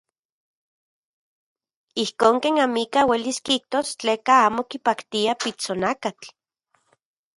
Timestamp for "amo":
4.47-4.61